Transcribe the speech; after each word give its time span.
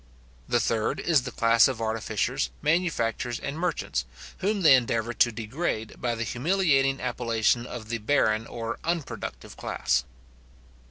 The 0.49 0.59
third 0.59 0.99
is 0.99 1.21
the 1.21 1.31
class 1.31 1.67
of 1.67 1.79
artificers, 1.79 2.49
manufacturers, 2.63 3.39
and 3.39 3.55
merchants, 3.55 4.03
whom 4.39 4.61
they 4.63 4.73
endeavour 4.73 5.13
to 5.13 5.31
degrade 5.31 6.01
by 6.01 6.15
the 6.15 6.23
humiliating 6.23 6.99
appellation 6.99 7.67
of 7.67 7.89
the 7.89 7.99
barren 7.99 8.47
or 8.47 8.79
unproductive 8.83 9.55
class. 9.57 10.03